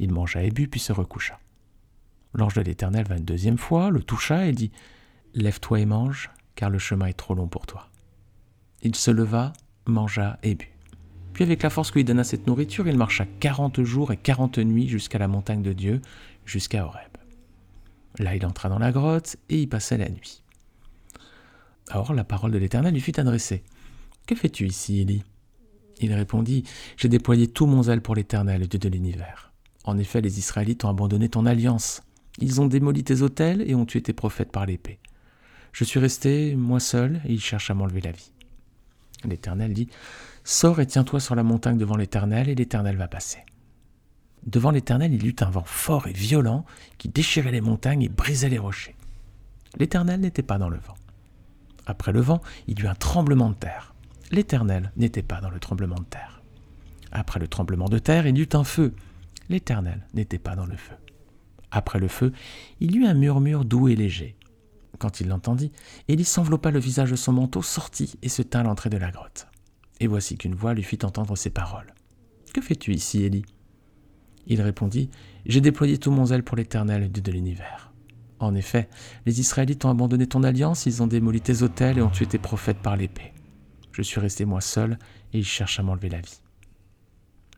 Il 0.00 0.12
mangea 0.12 0.42
et 0.42 0.50
but 0.50 0.66
puis 0.66 0.80
se 0.80 0.94
recoucha. 0.94 1.38
L'ange 2.32 2.54
de 2.54 2.62
l'Éternel 2.62 3.06
vint 3.06 3.18
une 3.18 3.24
deuxième 3.24 3.58
fois, 3.58 3.90
le 3.90 4.02
toucha 4.02 4.46
et 4.46 4.52
dit 4.52 4.72
Lève-toi 5.34 5.80
et 5.80 5.86
mange, 5.86 6.30
car 6.54 6.70
le 6.70 6.78
chemin 6.78 7.06
est 7.06 7.12
trop 7.12 7.34
long 7.34 7.48
pour 7.48 7.66
toi. 7.66 7.88
Il 8.82 8.96
se 8.96 9.10
leva, 9.10 9.52
mangea 9.84 10.38
et 10.42 10.54
but. 10.54 10.70
Puis 11.34 11.44
avec 11.44 11.62
la 11.62 11.68
force 11.68 11.90
que 11.90 11.98
lui 11.98 12.04
donna 12.04 12.24
cette 12.24 12.46
nourriture, 12.46 12.88
il 12.88 12.96
marcha 12.96 13.26
quarante 13.26 13.82
jours 13.82 14.10
et 14.10 14.16
quarante 14.16 14.58
nuits 14.58 14.88
jusqu'à 14.88 15.18
la 15.18 15.28
montagne 15.28 15.62
de 15.62 15.74
Dieu, 15.74 16.00
jusqu'à 16.46 16.86
Horeb. 16.86 17.10
Là, 18.18 18.34
il 18.34 18.44
entra 18.46 18.70
dans 18.70 18.78
la 18.78 18.92
grotte 18.92 19.36
et 19.50 19.60
y 19.60 19.66
passa 19.66 19.98
la 19.98 20.08
nuit. 20.08 20.42
Or, 21.92 22.14
la 22.14 22.24
parole 22.24 22.52
de 22.52 22.58
l'Éternel 22.58 22.94
lui 22.94 23.02
fut 23.02 23.20
adressée. 23.20 23.62
Que 24.26 24.34
fais-tu 24.34 24.66
ici, 24.66 25.00
Élie? 25.00 25.24
Il 26.00 26.14
répondit 26.14 26.64
J'ai 26.96 27.08
déployé 27.08 27.48
tout 27.48 27.66
mon 27.66 27.82
zèle 27.82 28.00
pour 28.00 28.14
l'Éternel, 28.14 28.66
Dieu 28.66 28.78
de 28.78 28.88
l'univers. 28.88 29.49
En 29.90 29.98
effet, 29.98 30.20
les 30.20 30.38
Israélites 30.38 30.84
ont 30.84 30.88
abandonné 30.88 31.28
ton 31.28 31.46
alliance. 31.46 32.02
Ils 32.38 32.60
ont 32.60 32.68
démoli 32.68 33.02
tes 33.02 33.22
autels 33.22 33.68
et 33.68 33.74
ont 33.74 33.86
tué 33.86 34.00
tes 34.00 34.12
prophètes 34.12 34.52
par 34.52 34.64
l'épée. 34.64 35.00
Je 35.72 35.82
suis 35.82 35.98
resté, 35.98 36.54
moi 36.54 36.78
seul, 36.78 37.20
et 37.24 37.32
ils 37.32 37.40
cherchent 37.40 37.72
à 37.72 37.74
m'enlever 37.74 38.00
la 38.00 38.12
vie. 38.12 38.30
L'Éternel 39.24 39.72
dit 39.72 39.88
Sors 40.44 40.78
et 40.78 40.86
tiens-toi 40.86 41.18
sur 41.18 41.34
la 41.34 41.42
montagne 41.42 41.76
devant 41.76 41.96
l'Éternel, 41.96 42.48
et 42.48 42.54
l'Éternel 42.54 42.94
va 42.94 43.08
passer. 43.08 43.40
Devant 44.46 44.70
l'Éternel, 44.70 45.12
il 45.12 45.26
eut 45.26 45.34
un 45.40 45.50
vent 45.50 45.64
fort 45.64 46.06
et 46.06 46.12
violent 46.12 46.64
qui 46.96 47.08
déchirait 47.08 47.50
les 47.50 47.60
montagnes 47.60 48.02
et 48.02 48.08
brisait 48.08 48.48
les 48.48 48.58
rochers. 48.58 48.94
L'Éternel 49.76 50.20
n'était 50.20 50.44
pas 50.44 50.58
dans 50.58 50.68
le 50.68 50.78
vent. 50.78 50.94
Après 51.86 52.12
le 52.12 52.20
vent, 52.20 52.42
il 52.68 52.78
y 52.78 52.82
eut 52.82 52.86
un 52.86 52.94
tremblement 52.94 53.50
de 53.50 53.56
terre. 53.56 53.92
L'Éternel 54.30 54.92
n'était 54.96 55.24
pas 55.24 55.40
dans 55.40 55.50
le 55.50 55.58
tremblement 55.58 55.98
de 55.98 56.04
terre. 56.04 56.42
Après 57.10 57.40
le 57.40 57.48
tremblement 57.48 57.88
de 57.88 57.98
terre, 57.98 58.28
il 58.28 58.38
y 58.38 58.42
eut 58.42 58.48
un 58.52 58.62
feu. 58.62 58.94
L'Éternel 59.50 60.06
n'était 60.14 60.38
pas 60.38 60.54
dans 60.54 60.64
le 60.64 60.76
feu. 60.76 60.94
Après 61.72 61.98
le 61.98 62.06
feu, 62.06 62.32
il 62.78 62.94
y 62.94 62.98
eut 62.98 63.06
un 63.06 63.14
murmure 63.14 63.64
doux 63.64 63.88
et 63.88 63.96
léger. 63.96 64.36
Quand 65.00 65.20
il 65.20 65.26
l'entendit, 65.26 65.72
Élie 66.06 66.24
s'enveloppa 66.24 66.70
le 66.70 66.78
visage 66.78 67.10
de 67.10 67.16
son 67.16 67.32
manteau, 67.32 67.60
sortit 67.60 68.14
et 68.22 68.28
se 68.28 68.42
tint 68.42 68.60
à 68.60 68.62
l'entrée 68.62 68.90
de 68.90 68.96
la 68.96 69.10
grotte. 69.10 69.48
Et 69.98 70.06
voici 70.06 70.36
qu'une 70.38 70.54
voix 70.54 70.72
lui 70.72 70.84
fit 70.84 71.04
entendre 71.04 71.36
ces 71.36 71.50
paroles. 71.50 71.92
Que 72.54 72.60
fais-tu 72.60 72.94
ici, 72.94 73.24
Élie? 73.24 73.44
Il 74.46 74.62
répondit 74.62 75.10
J'ai 75.46 75.60
déployé 75.60 75.98
tout 75.98 76.12
mon 76.12 76.26
zèle 76.26 76.44
pour 76.44 76.56
l'Éternel, 76.56 77.10
Dieu 77.10 77.22
de 77.22 77.32
l'univers. 77.32 77.92
En 78.38 78.54
effet, 78.54 78.88
les 79.26 79.40
Israélites 79.40 79.84
ont 79.84 79.90
abandonné 79.90 80.28
ton 80.28 80.44
alliance, 80.44 80.86
ils 80.86 81.02
ont 81.02 81.08
démoli 81.08 81.40
tes 81.40 81.62
autels 81.62 81.98
et 81.98 82.02
ont 82.02 82.10
tué 82.10 82.26
tes 82.26 82.38
prophètes 82.38 82.78
par 82.78 82.96
l'épée. 82.96 83.32
Je 83.90 84.02
suis 84.02 84.20
resté 84.20 84.44
moi 84.44 84.60
seul, 84.60 84.96
et 85.32 85.38
ils 85.38 85.44
cherchent 85.44 85.80
à 85.80 85.82
m'enlever 85.82 86.08
la 86.08 86.20
vie. 86.20 86.40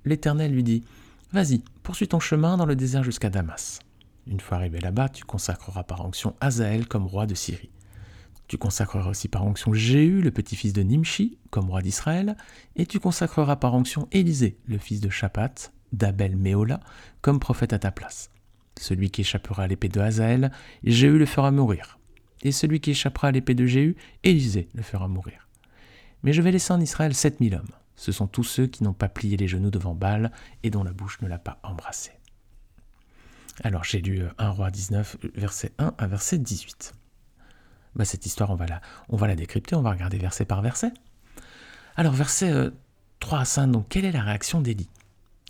L'Éternel 0.07 0.53
lui 0.53 0.63
dit 0.63 0.85
Vas-y, 1.33 1.63
poursuis 1.83 2.09
ton 2.09 2.21
chemin 2.21 2.59
dans 2.59 2.67
le 2.67 2.77
désert 2.77 3.03
jusqu'à 3.03 3.31
Damas. 3.31 3.79
Une 4.27 4.41
fois 4.41 4.59
arrivé 4.59 4.81
là-bas, 4.81 5.09
tu 5.09 5.25
consacreras 5.25 5.83
par 5.83 6.05
onction 6.05 6.37
Azaël 6.43 6.87
comme 6.87 7.07
roi 7.07 7.25
de 7.25 7.35
Syrie. 7.35 7.71
Tu 8.49 8.59
consacreras 8.59 9.09
aussi 9.09 9.29
par 9.29 9.47
onction 9.47 9.73
Jéhu, 9.73 10.21
le 10.21 10.31
petit-fils 10.31 10.75
de 10.75 10.83
Nimshi, 10.83 11.39
comme 11.49 11.71
roi 11.71 11.81
d'Israël, 11.81 12.37
et 12.77 12.85
tu 12.85 13.01
consacreras 13.01 13.57
par 13.57 13.73
onction 13.73 14.09
Élisée, 14.13 14.59
le 14.67 14.77
fils 14.77 15.01
de 15.01 15.09
Shaphat, 15.09 15.73
d'Abel 15.93 16.37
Méola 16.37 16.81
comme 17.23 17.41
prophète 17.41 17.73
à 17.73 17.79
ta 17.79 17.91
place. 17.91 18.31
Celui 18.79 19.11
qui 19.11 19.23
échappera 19.23 19.63
à 19.63 19.67
l'épée 19.67 19.89
de 19.89 20.01
Hazaël, 20.01 20.53
Jéhu 20.85 21.17
le 21.17 21.27
fera 21.27 21.51
mourir. 21.51 21.99
Et 22.43 22.53
celui 22.53 22.81
qui 22.81 22.91
échappera 22.91 23.29
à 23.29 23.33
l'épée 23.33 23.55
de 23.55 23.65
Jéhu, 23.65 23.97
Élisée 24.23 24.69
le 24.75 24.83
fera 24.83 25.09
mourir. 25.09 25.49
Mais 26.25 26.35
je 26.35 26.43
vais 26.43 26.53
laisser 26.53 26.75
en 26.75 26.81
Israël 26.81 27.15
sept 27.15 27.41
mille 27.41 27.55
hommes. 27.55 27.73
Ce 28.03 28.11
sont 28.11 28.27
tous 28.27 28.43
ceux 28.43 28.67
qui 28.67 28.83
n'ont 28.83 28.93
pas 28.93 29.09
plié 29.09 29.37
les 29.37 29.47
genoux 29.47 29.71
devant 29.71 29.95
Baal 29.95 30.33
et 30.65 30.71
dont 30.71 30.83
la 30.83 30.93
bouche 30.93 31.21
ne 31.21 31.29
l'a 31.29 31.39
pas 31.39 31.61
embrassé. 31.63 32.11
Alors 33.63 33.85
j'ai 33.85 34.01
lu 34.01 34.25
1 34.39 34.51
roi 34.51 34.73
19, 34.73 35.19
verset 35.37 35.71
1 35.79 35.95
à 35.97 36.07
verset 36.09 36.39
18. 36.39 36.95
Bah, 37.95 38.05
cette 38.05 38.27
histoire, 38.27 38.51
on 38.51 38.57
va, 38.57 38.67
la, 38.67 38.81
on 39.09 39.17
va 39.17 39.29
la 39.29 39.37
décrypter, 39.37 39.77
on 39.77 39.83
va 39.83 39.93
regarder 39.93 40.19
verset 40.19 40.45
par 40.45 40.63
verset. 40.63 40.93
Alors 41.95 42.13
verset 42.13 42.73
3 43.21 43.39
euh, 43.39 43.43
à 43.43 43.45
5, 43.45 43.69
donc 43.69 43.89
quelle 43.89 44.05
est 44.05 44.11
la 44.11 44.23
réaction 44.23 44.61
d'Élie? 44.61 44.91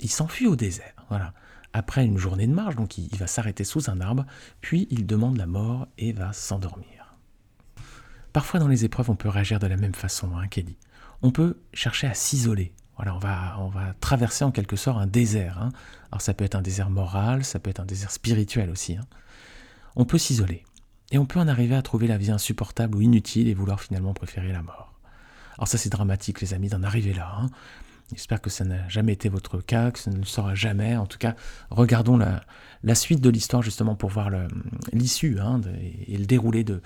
Il 0.01 0.11
s'enfuit 0.11 0.47
au 0.47 0.55
désert. 0.55 1.07
Voilà. 1.09 1.33
Après 1.73 2.05
une 2.05 2.19
journée 2.19 2.47
de 2.47 2.53
marche, 2.53 2.77
donc 2.77 2.99
il, 2.99 3.17
va 3.17 3.29
s'arrêter 3.29 3.65
sous 3.65 3.89
un 3.89 4.03
arbre, 4.03 4.27
puis 4.61 4.89
il 4.91 5.07
demande 5.07 5.39
la 5.39 5.47
mort 5.47 5.89
et 5.97 6.13
va 6.13 6.35
s'endormir. 6.35 7.02
Parfois 8.33 8.61
dans 8.61 8.69
les 8.69 8.85
épreuves, 8.85 9.11
on 9.11 9.17
peut 9.17 9.29
réagir 9.29 9.59
de 9.59 9.67
la 9.67 9.77
même 9.77 9.95
façon 9.95 10.37
hein, 10.37 10.49
qu'Eddie. 10.49 10.79
on 11.23 11.31
peut 11.31 11.59
chercher 11.75 12.07
à 12.07 12.15
s'isoler. 12.15 12.73
On 12.99 13.19
va, 13.19 13.57
on 13.59 13.69
va 13.69 13.95
traverser 14.01 14.45
en 14.45 14.53
quelque 14.53 14.77
sorte 14.77 14.99
un 14.99 15.07
désert. 15.07 15.61
Hein. 15.61 15.71
Alors 16.13 16.21
ça 16.21 16.35
peut 16.35 16.45
être 16.45 16.55
un 16.55 16.63
désert 16.63 16.89
moral, 16.89 17.45
ça 17.45 17.59
peut 17.59 17.71
être 17.71 17.81
un 17.81 17.85
désert 17.85 18.11
spirituel 18.11 18.71
aussi. 18.71 18.97
Hein. 18.97 19.05
On 19.97 20.05
peut 20.05 20.19
s'isoler. 20.19 20.63
Et 21.11 21.19
on 21.19 21.27
peut 21.27 21.41
en 21.41 21.49
arriver 21.49 21.75
à 21.75 21.83
trouver 21.83 22.07
la 22.07 22.17
vie 22.17 22.31
insupportable 22.31 22.97
ou 22.97 23.03
inutile 23.03 23.49
et 23.49 23.55
vouloir 23.55 23.81
finalement 23.81 24.15
préférer 24.15 24.53
la 24.53 24.63
mort. 24.63 24.95
Alors 25.59 25.69
ça 25.69 25.79
c'est 25.79 25.91
dramatique 25.91 26.41
les 26.41 26.55
amis 26.55 26.69
d'en 26.69 26.83
arriver 26.83 27.13
là. 27.13 27.35
Hein. 27.39 27.51
J'espère 28.15 28.41
que 28.41 28.51
ça 28.51 28.65
n'a 28.65 28.89
jamais 28.89 29.13
été 29.13 29.29
votre 29.29 29.61
cas, 29.61 29.91
que 29.91 29.99
ça 29.99 30.11
ne 30.11 30.19
le 30.19 30.25
sera 30.25 30.55
jamais. 30.55 30.97
En 30.97 31.07
tout 31.07 31.19
cas, 31.19 31.35
regardons 31.71 32.19
la, 32.19 32.95
suite 32.95 33.21
de 33.21 33.31
l'histoire 33.31 33.63
justement 33.63 33.95
pour 33.95 34.11
voir 34.11 34.31
l'issue 34.93 35.39
et 36.09 36.19
le 36.19 36.27
déroulé 36.27 36.63
de, 36.63 36.83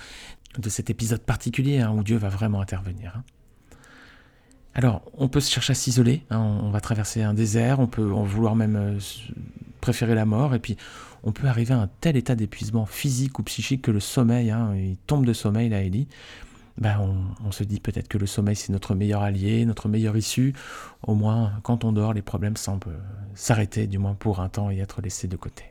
de 0.59 0.69
cet 0.69 0.91
épisode 0.91 1.21
particulier 1.21 1.81
hein, 1.81 1.93
où 1.93 2.03
Dieu 2.03 2.17
va 2.17 2.29
vraiment 2.29 2.61
intervenir. 2.61 3.15
Hein. 3.17 3.23
Alors, 4.75 5.03
on 5.17 5.29
peut 5.29 5.41
se 5.41 5.51
chercher 5.51 5.71
à 5.71 5.75
s'isoler, 5.75 6.23
on 6.31 6.71
va 6.71 6.81
traverser 6.81 7.23
un 7.23 7.33
désert, 7.33 7.81
on 7.81 7.87
peut 7.87 8.13
en 8.13 8.25
vouloir 8.25 8.55
même 8.55 8.77
euh, 8.77 8.99
préférer 9.81 10.15
la 10.15 10.27
mort, 10.27 10.55
et 10.55 10.59
puis 10.59 10.77
on 11.23 11.33
peut 11.33 11.47
arriver 11.47 11.73
à 11.73 11.79
un 11.79 11.89
tel 12.01 12.17
état 12.17 12.35
d'épuisement 12.35 12.85
physique 12.85 13.39
ou 13.39 13.43
psychique 13.43 13.81
que 13.83 13.91
le 13.91 14.01
sommeil, 14.01 14.55
il 14.75 14.99
tombe 15.07 15.25
de 15.25 15.33
sommeil 15.33 15.71
là, 15.71 15.83
Ellie, 15.83 16.09
ben 16.79 17.01
on, 17.43 17.53
se 17.53 17.65
dit 17.65 17.81
peut-être 17.81 18.07
que 18.07 18.19
le 18.19 18.27
sommeil 18.27 18.55
c'est 18.55 18.71
notre 18.71 18.95
meilleur 18.95 19.23
allié, 19.23 19.65
notre 19.65 19.89
meilleure 19.89 20.17
issue. 20.17 20.53
Au 21.03 21.15
moins, 21.15 21.55
quand 21.63 21.85
on 21.85 21.93
dort, 21.93 22.13
les 22.13 22.21
problèmes 22.21 22.57
semblent 22.57 22.99
s'arrêter, 23.35 23.87
du 23.87 23.97
moins 23.97 24.15
pour 24.15 24.41
un 24.41 24.51
temps, 24.51 24.71
et 24.71 24.79
être 24.79 25.01
laissés 25.01 25.27
de 25.27 25.37
côté. 25.37 25.65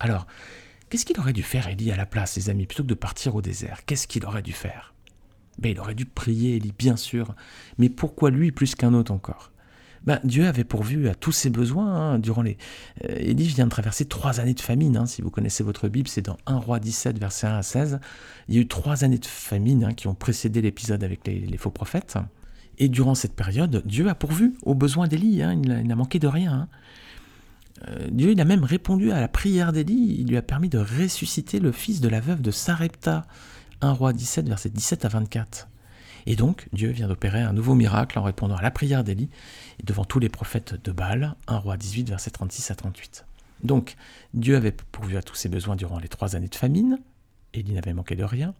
Alors, 0.00 0.26
qu'est-ce 0.88 1.04
qu'il 1.04 1.18
aurait 1.18 1.32
dû 1.32 1.42
faire 1.42 1.68
Élie 1.68 1.92
à 1.92 1.96
la 1.96 2.06
place, 2.06 2.32
ses 2.32 2.50
amis, 2.50 2.66
plutôt 2.66 2.82
que 2.82 2.88
de 2.88 2.94
partir 2.94 3.34
au 3.34 3.42
désert? 3.42 3.84
Qu'est-ce 3.86 4.06
qu'il 4.06 4.24
aurait 4.24 4.42
dû 4.42 4.52
faire? 4.52 4.94
Ben, 5.58 5.70
Il 5.70 5.80
aurait 5.80 5.94
dû 5.94 6.04
prier 6.06 6.56
Élie, 6.56 6.74
bien 6.78 6.96
sûr. 6.96 7.34
Mais 7.78 7.88
pourquoi 7.88 8.30
lui 8.30 8.52
plus 8.52 8.74
qu'un 8.74 8.94
autre 8.94 9.12
encore? 9.12 9.52
Ben, 10.04 10.20
Dieu 10.22 10.46
avait 10.46 10.64
pourvu 10.64 11.08
à 11.08 11.14
tous 11.14 11.32
ses 11.32 11.50
besoins. 11.50 11.94
Hein, 11.94 12.18
durant 12.18 12.42
les... 12.42 12.56
Euh, 13.04 13.16
Élie 13.18 13.48
vient 13.48 13.64
de 13.64 13.70
traverser 13.70 14.04
trois 14.04 14.40
années 14.40 14.54
de 14.54 14.60
famine. 14.60 14.96
Hein, 14.96 15.06
si 15.06 15.22
vous 15.22 15.30
connaissez 15.30 15.64
votre 15.64 15.88
Bible, 15.88 16.08
c'est 16.08 16.22
dans 16.22 16.36
1 16.46 16.58
roi 16.58 16.78
17, 16.78 17.18
verset 17.18 17.46
1 17.46 17.56
à 17.56 17.62
16. 17.62 18.00
Il 18.48 18.54
y 18.54 18.58
a 18.58 18.60
eu 18.60 18.68
trois 18.68 19.04
années 19.04 19.18
de 19.18 19.26
famine 19.26 19.84
hein, 19.84 19.94
qui 19.94 20.06
ont 20.06 20.14
précédé 20.14 20.62
l'épisode 20.62 21.02
avec 21.02 21.26
les, 21.26 21.56
faux 21.56 21.70
prophètes. 21.70 22.18
Et 22.78 22.88
durant 22.88 23.14
cette 23.14 23.34
période, 23.34 23.82
Dieu 23.86 24.08
a 24.08 24.14
pourvu 24.14 24.54
aux 24.62 24.74
besoins 24.74 25.08
d'Élie. 25.08 25.40
il 25.40 25.60
n'a 25.86 25.96
manqué 25.96 26.18
de 26.18 26.28
rien. 26.28 26.68
Euh, 27.88 28.08
Dieu 28.10 28.32
il 28.32 28.40
a 28.40 28.44
même 28.44 28.64
répondu 28.64 29.12
à 29.12 29.20
la 29.20 29.28
prière 29.28 29.72
d'Élie. 29.72 30.16
Il 30.18 30.28
lui 30.28 30.36
a 30.36 30.42
permis 30.42 30.68
de 30.68 30.78
ressusciter 30.78 31.60
le 31.60 31.72
fils 31.72 32.00
de 32.00 32.08
la 32.08 32.20
veuve 32.20 32.42
de 32.42 32.50
Sarepta. 32.50 33.26
1 33.82 33.92
roi 33.92 34.12
17, 34.12 34.48
verset 34.48 34.70
17 34.70 35.04
à 35.04 35.08
24. 35.08 35.68
Et 36.26 36.34
donc, 36.34 36.68
Dieu 36.72 36.90
vient 36.90 37.08
d'opérer 37.08 37.42
un 37.42 37.52
nouveau 37.52 37.74
miracle 37.74 38.18
en 38.18 38.22
répondant 38.22 38.56
à 38.56 38.62
la 38.62 38.70
prière 38.70 39.04
d'Élie 39.04 39.28
devant 39.84 40.04
tous 40.04 40.18
les 40.18 40.28
prophètes 40.28 40.74
de 40.82 40.90
Baal, 40.90 41.36
1 41.46 41.58
roi 41.58 41.76
18, 41.76 42.08
verset 42.08 42.30
36 42.30 42.70
à 42.70 42.74
38. 42.74 43.26
Donc, 43.62 43.96
Dieu 44.34 44.56
avait 44.56 44.72
pourvu 44.72 45.16
à 45.16 45.22
tous 45.22 45.36
ses 45.36 45.48
besoins 45.48 45.76
durant 45.76 45.98
les 45.98 46.08
trois 46.08 46.34
années 46.34 46.48
de 46.48 46.54
famine, 46.54 46.98
Élie 47.54 47.72
n'avait 47.72 47.94
manqué 47.94 48.16
de 48.16 48.24
rien. 48.24 48.54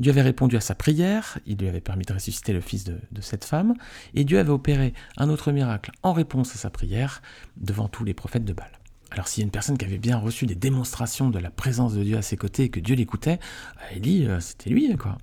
Dieu 0.00 0.10
avait 0.10 0.22
répondu 0.22 0.56
à 0.56 0.60
sa 0.60 0.74
prière, 0.74 1.38
il 1.46 1.58
lui 1.58 1.68
avait 1.68 1.80
permis 1.80 2.04
de 2.04 2.12
ressusciter 2.12 2.52
le 2.52 2.60
fils 2.60 2.84
de, 2.84 2.98
cette 3.20 3.44
femme, 3.44 3.74
et 4.14 4.24
Dieu 4.24 4.38
avait 4.38 4.50
opéré 4.50 4.92
un 5.16 5.28
autre 5.28 5.52
miracle 5.52 5.92
en 6.02 6.12
réponse 6.12 6.54
à 6.54 6.58
sa 6.58 6.70
prière 6.70 7.22
devant 7.56 7.88
tous 7.88 8.04
les 8.04 8.14
prophètes 8.14 8.44
de 8.44 8.52
Baal. 8.52 8.70
Alors 9.10 9.28
s'il 9.28 9.42
y 9.42 9.44
a 9.44 9.46
une 9.46 9.52
personne 9.52 9.78
qui 9.78 9.84
avait 9.84 9.98
bien 9.98 10.18
reçu 10.18 10.46
des 10.46 10.56
démonstrations 10.56 11.30
de 11.30 11.38
la 11.38 11.50
présence 11.50 11.94
de 11.94 12.02
Dieu 12.02 12.16
à 12.16 12.22
ses 12.22 12.36
côtés 12.36 12.64
et 12.64 12.68
que 12.68 12.80
Dieu 12.80 12.96
l'écoutait, 12.96 13.38
Élie, 13.92 14.26
euh, 14.26 14.40
c'était 14.40 14.70
lui, 14.70 14.96
quoi. 14.96 15.18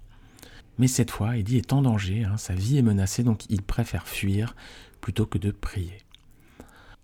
Mais 0.77 0.87
cette 0.87 1.11
fois, 1.11 1.37
Élie 1.37 1.57
est 1.57 1.73
en 1.73 1.81
danger, 1.81 2.23
hein, 2.23 2.37
sa 2.37 2.53
vie 2.53 2.77
est 2.77 2.81
menacée, 2.81 3.23
donc 3.23 3.43
il 3.49 3.61
préfère 3.61 4.07
fuir 4.07 4.55
plutôt 5.01 5.25
que 5.25 5.37
de 5.37 5.51
prier. 5.51 5.97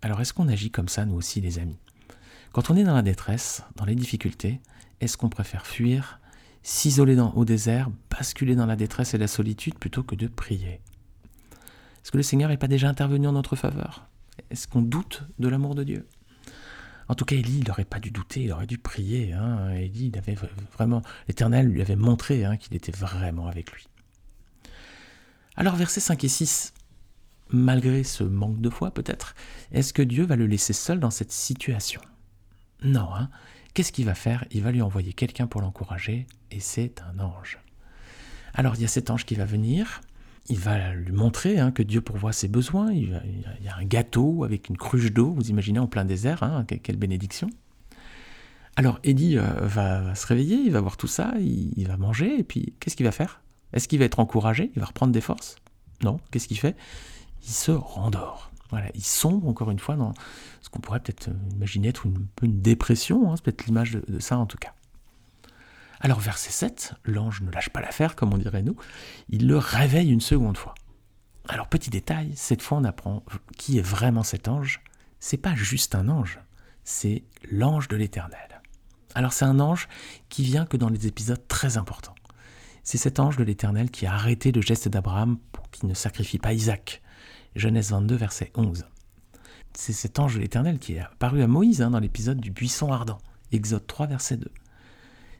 Alors 0.01 0.21
est-ce 0.21 0.33
qu'on 0.33 0.47
agit 0.47 0.71
comme 0.71 0.87
ça, 0.87 1.05
nous 1.05 1.15
aussi, 1.15 1.41
les 1.41 1.59
amis? 1.59 1.77
Quand 2.53 2.69
on 2.69 2.75
est 2.77 2.83
dans 2.83 2.95
la 2.95 3.01
détresse, 3.01 3.63
dans 3.75 3.85
les 3.85 3.95
difficultés, 3.95 4.61
est-ce 5.01 5.17
qu'on 5.17 5.29
préfère 5.29 5.67
fuir, 5.67 6.19
s'isoler 6.63 7.17
au 7.19 7.45
désert, 7.45 7.89
basculer 8.09 8.55
dans 8.55 8.65
la 8.65 8.75
détresse 8.75 9.13
et 9.13 9.17
la 9.17 9.27
solitude 9.27 9.75
plutôt 9.75 10.03
que 10.03 10.15
de 10.15 10.27
prier 10.27 10.81
Est-ce 12.03 12.11
que 12.11 12.17
le 12.17 12.23
Seigneur 12.23 12.49
n'est 12.49 12.57
pas 12.57 12.67
déjà 12.67 12.89
intervenu 12.89 13.27
en 13.27 13.33
notre 13.33 13.55
faveur? 13.55 14.07
Est-ce 14.49 14.67
qu'on 14.67 14.81
doute 14.81 15.23
de 15.39 15.47
l'amour 15.47 15.75
de 15.75 15.83
Dieu? 15.83 16.07
En 17.09 17.15
tout 17.15 17.25
cas, 17.25 17.35
Élie, 17.35 17.59
il 17.59 17.67
n'aurait 17.67 17.85
pas 17.85 17.99
dû 17.99 18.11
douter, 18.11 18.43
il 18.43 18.51
aurait 18.51 18.67
dû 18.67 18.77
prier. 18.77 19.33
Hein. 19.33 19.69
Élie, 19.75 20.11
il 20.13 20.35
vraiment, 20.73 21.01
l'Éternel 21.27 21.67
lui 21.67 21.81
avait 21.81 21.95
montré 21.95 22.43
hein, 22.43 22.57
qu'il 22.57 22.75
était 22.75 22.91
vraiment 22.91 23.47
avec 23.47 23.71
lui. 23.71 23.87
Alors, 25.55 25.75
versets 25.75 26.01
5 26.01 26.23
et 26.23 26.27
6, 26.27 26.73
malgré 27.49 28.03
ce 28.03 28.23
manque 28.23 28.59
de 28.59 28.69
foi 28.69 28.91
peut-être, 28.91 29.35
est-ce 29.71 29.93
que 29.93 30.01
Dieu 30.01 30.25
va 30.25 30.35
le 30.35 30.47
laisser 30.47 30.73
seul 30.73 30.99
dans 30.99 31.09
cette 31.09 31.31
situation? 31.31 32.01
Non. 32.83 33.13
Hein. 33.15 33.29
Qu'est-ce 33.77 33.91
qu'il 33.91 34.05
va 34.05 34.15
faire? 34.15 34.43
Il 34.49 34.63
va 34.63 34.71
lui 34.71 34.81
envoyer 34.81 35.13
quelqu'un 35.13 35.45
pour 35.45 35.61
l'encourager, 35.61 36.25
et 36.49 36.59
c'est 36.59 37.03
un 37.03 37.19
ange. 37.19 37.59
Alors, 38.55 38.73
il 38.73 38.81
y 38.81 38.85
a 38.85 38.87
cet 38.87 39.11
ange 39.11 39.23
qui 39.23 39.35
va 39.35 39.45
venir, 39.45 40.01
il 40.49 40.57
va 40.57 40.95
lui 40.95 41.11
montrer 41.11 41.59
hein, 41.59 41.69
que 41.69 41.83
Dieu 41.83 42.01
pourvoit 42.01 42.33
ses 42.33 42.47
besoins. 42.47 42.91
Il, 42.91 43.21
y 43.61 43.67
a 43.67 43.77
un 43.77 43.85
gâteau 43.85 44.43
avec 44.43 44.69
une 44.69 44.77
cruche 44.77 45.11
d'eau, 45.11 45.31
vous 45.31 45.51
imaginez, 45.51 45.77
en 45.77 45.85
plein 45.85 46.05
désert, 46.05 46.41
hein, 46.41 46.65
quelle 46.65 46.95
bénédiction. 46.95 47.51
Alors 48.77 48.99
Eddie 49.03 49.37
euh, 49.37 49.43
va, 49.61 50.15
se 50.15 50.25
réveiller, 50.25 50.55
il 50.55 50.71
va 50.71 50.81
voir 50.81 50.97
tout 50.97 51.05
ça, 51.05 51.35
il, 51.39 51.87
va 51.87 51.97
manger, 51.97 52.39
et 52.39 52.43
puis 52.43 52.73
qu'est-ce 52.79 52.95
qu'il 52.95 53.05
va 53.05 53.11
faire? 53.11 53.41
Est-ce 53.73 53.87
qu'il 53.87 53.99
va 53.99 54.05
être 54.05 54.19
encouragé? 54.19 54.71
Il 54.75 54.79
va 54.79 54.87
reprendre 54.87 55.13
des 55.13 55.21
forces? 55.21 55.55
Non, 56.03 56.19
qu'est-ce 56.31 56.47
qu'il 56.47 56.57
fait? 56.57 56.75
Il 57.43 57.51
se 57.51 57.69
rendort. 57.69 58.51
Voilà, 58.69 58.89
il 58.95 59.03
sombre 59.03 59.47
encore 59.47 59.71
une 59.71 59.79
fois 59.79 59.95
dans 59.95 60.13
ce 60.61 60.69
qu'on 60.69 60.79
pourrait 60.79 60.99
peut-être 60.99 61.29
imaginer 61.53 61.89
être 61.89 62.05
une, 62.05 62.27
une 62.41 62.61
dépression, 62.61 63.31
hein, 63.31 63.35
c'est 63.35 63.45
peut-être 63.45 63.65
l'image 63.65 63.91
de 63.91 64.19
ça 64.19 64.37
en 64.37 64.45
tout 64.45 64.57
cas. 64.57 64.73
Alors 65.99 66.19
verset 66.19 66.51
7, 66.51 66.93
l'ange 67.05 67.41
ne 67.41 67.51
lâche 67.51 67.69
pas 67.69 67.81
l'affaire, 67.81 68.15
comme 68.15 68.33
on 68.33 68.37
dirait 68.37 68.61
nous, 68.61 68.75
il 69.29 69.47
le 69.47 69.57
réveille 69.57 70.11
une 70.11 70.21
seconde 70.21 70.57
fois. 70.57 70.75
Alors 71.47 71.67
petit 71.67 71.89
détail, 71.89 72.33
cette 72.35 72.61
fois 72.61 72.77
on 72.77 72.83
apprend 72.83 73.23
qui 73.57 73.77
est 73.77 73.85
vraiment 73.85 74.23
cet 74.23 74.47
ange. 74.47 74.81
C'est 75.19 75.37
pas 75.37 75.55
juste 75.55 75.95
un 75.95 76.09
ange, 76.09 76.39
c'est 76.83 77.23
l'ange 77.49 77.87
de 77.87 77.95
l'Éternel. 77.95 78.61
Alors 79.15 79.33
c'est 79.33 79.45
un 79.45 79.59
ange 79.59 79.87
qui 80.29 80.43
vient 80.43 80.65
que 80.65 80.77
dans 80.77 80.89
les 80.89 81.07
épisodes 81.07 81.41
très 81.47 81.77
importants. 81.77 82.15
C'est 82.83 82.97
cet 82.97 83.19
ange 83.19 83.37
de 83.37 83.43
l'Éternel 83.43 83.89
qui 83.89 84.05
a 84.05 84.13
arrêté 84.13 84.51
le 84.51 84.61
geste 84.61 84.87
d'Abraham 84.87 85.37
pour 85.51 85.69
qu'il 85.71 85.89
ne 85.89 85.93
sacrifie 85.93 86.37
pas 86.37 86.53
Isaac. 86.53 87.01
Genèse 87.55 87.91
22, 87.91 88.15
verset 88.15 88.51
11. 88.55 88.85
C'est 89.73 89.93
cet 89.93 90.19
ange 90.19 90.35
de 90.35 90.39
l'Éternel 90.39 90.79
qui 90.79 90.93
est 90.93 90.99
apparu 90.99 91.41
à 91.41 91.47
Moïse 91.47 91.81
hein, 91.81 91.91
dans 91.91 91.99
l'épisode 91.99 92.39
du 92.39 92.51
buisson 92.51 92.91
ardent. 92.91 93.19
Exode 93.51 93.85
3, 93.85 94.07
verset 94.07 94.37
2. 94.37 94.51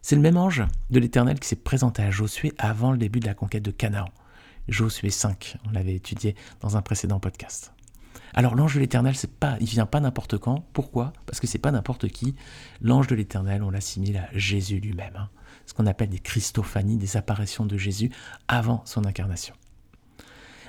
C'est 0.02 0.16
le 0.16 0.22
même 0.22 0.38
ange 0.38 0.64
de 0.90 1.00
l'Éternel 1.00 1.40
qui 1.40 1.48
s'est 1.48 1.56
présenté 1.56 2.02
à 2.02 2.12
Josué 2.12 2.54
avant 2.58 2.92
le 2.92 2.98
début 2.98 3.20
de 3.20 3.26
la 3.26 3.34
conquête 3.34 3.64
de 3.64 3.72
Canaan. 3.72 4.10
Josué 4.68 5.10
5, 5.10 5.58
on 5.66 5.72
l'avait 5.72 5.96
étudié 5.96 6.36
dans 6.62 6.78
un 6.78 6.82
précédent 6.82 7.20
podcast. 7.20 7.74
Alors 8.34 8.56
l'ange 8.56 8.76
de 8.76 8.80
l'Éternel, 8.80 9.16
c'est 9.16 9.32
pas, 9.32 9.58
il 9.60 9.68
vient 9.68 9.86
pas 9.86 10.00
n'importe 10.00 10.38
quand. 10.38 10.66
Pourquoi? 10.74 11.14
Parce 11.26 11.40
que 11.40 11.48
c'est 11.48 11.58
pas 11.58 11.72
n'importe 11.72 12.08
qui. 12.10 12.36
L'ange 12.82 13.08
de 13.08 13.16
l'Éternel, 13.16 13.64
on 13.64 13.70
l'assimile 13.70 14.18
à 14.18 14.30
Jésus 14.34 14.80
lui-même. 14.80 15.16
Hein. 15.16 15.30
Ce 15.66 15.74
qu'on 15.74 15.88
appelle 15.88 16.10
des 16.10 16.20
Christophanies, 16.20 16.98
des 16.98 17.18
apparitions 17.18 17.66
de 17.66 17.78
Jésus 17.78 18.12
avant 18.48 18.82
son 18.86 19.06
incarnation. 19.06 19.56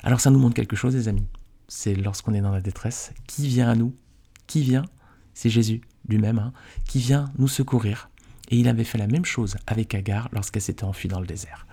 Alors 0.08 0.20
ça 0.22 0.30
nous 0.30 0.38
montre 0.38 0.54
quelque 0.54 0.74
chose, 0.74 0.96
les 0.96 1.06
amis. 1.08 1.26
C'est 1.68 1.94
lorsqu'on 1.94 2.32
est 2.32 2.40
dans 2.40 2.50
la 2.50 2.62
détresse, 2.62 3.12
qui 3.26 3.46
vient 3.46 3.68
à 3.68 3.74
nous 3.74 3.94
Qui 4.46 4.62
vient 4.62 4.86
C'est 5.34 5.50
Jésus 5.50 5.82
lui-même, 6.08 6.38
hein, 6.38 6.54
qui 6.86 6.98
vient 6.98 7.30
nous 7.36 7.46
secourir, 7.46 8.08
et 8.48 8.56
il 8.56 8.68
avait 8.68 8.84
fait 8.84 8.96
la 8.96 9.06
même 9.06 9.26
chose 9.26 9.58
avec 9.66 9.94
Agar 9.94 10.30
lorsqu'elle 10.32 10.62
s'était 10.62 10.84
enfuie 10.84 11.10
dans 11.10 11.20
le 11.20 11.26
désert. 11.26 11.66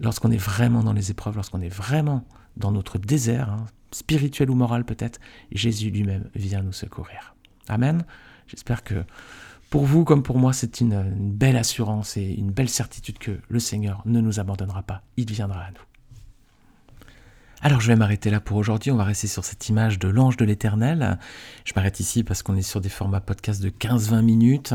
Lorsqu'on 0.00 0.30
est 0.30 0.38
vraiment 0.38 0.82
dans 0.82 0.94
les 0.94 1.10
épreuves, 1.10 1.34
lorsqu'on 1.34 1.60
est 1.60 1.68
vraiment 1.68 2.24
dans 2.56 2.72
notre 2.72 2.96
désert, 2.96 3.50
hein, 3.50 3.66
spirituel 3.92 4.48
ou 4.48 4.54
moral 4.54 4.86
peut-être, 4.86 5.20
Jésus 5.52 5.90
lui-même 5.90 6.30
vient 6.34 6.62
nous 6.62 6.72
secourir. 6.72 7.34
Amen. 7.68 8.06
J'espère 8.46 8.82
que 8.82 9.04
pour 9.68 9.84
vous 9.84 10.04
comme 10.04 10.22
pour 10.22 10.38
moi, 10.38 10.54
c'est 10.54 10.80
une, 10.80 10.94
une, 10.94 11.30
belle 11.30 11.58
assurance 11.58 12.16
et 12.16 12.24
une 12.24 12.52
belle 12.52 12.70
certitude 12.70 13.18
que 13.18 13.38
le 13.50 13.58
Seigneur 13.58 14.00
ne 14.06 14.22
nous 14.22 14.40
abandonnera 14.40 14.82
pas. 14.82 15.02
Il 15.18 15.30
viendra 15.30 15.60
à 15.60 15.70
nous. 15.72 15.89
Alors 17.62 17.82
je 17.82 17.88
vais 17.88 17.96
m'arrêter 17.96 18.30
là 18.30 18.40
pour 18.40 18.56
aujourd'hui, 18.56 18.90
on 18.90 18.96
va 18.96 19.04
rester 19.04 19.26
sur 19.26 19.44
cette 19.44 19.68
image 19.68 19.98
de 19.98 20.08
l'ange 20.08 20.38
de 20.38 20.46
l'éternel. 20.46 21.18
Je 21.66 21.74
m'arrête 21.76 22.00
ici 22.00 22.24
parce 22.24 22.42
qu'on 22.42 22.56
est 22.56 22.62
sur 22.62 22.80
des 22.80 22.88
formats 22.88 23.20
podcast 23.20 23.62
de 23.62 23.68
15-20 23.68 24.22
minutes. 24.22 24.74